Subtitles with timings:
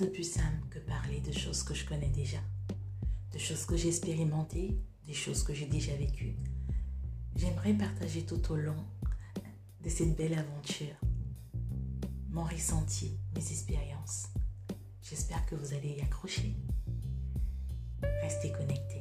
[0.00, 2.38] de plus simple que parler de choses que je connais déjà,
[3.32, 6.36] de choses que j'ai expérimentées, des choses que j'ai déjà vécues.
[7.36, 8.84] J'aimerais partager tout au long
[9.82, 10.96] de cette belle aventure
[12.30, 14.28] mon ressenti, mes expériences.
[15.02, 16.54] J'espère que vous allez y accrocher.
[18.22, 18.99] Restez connectés.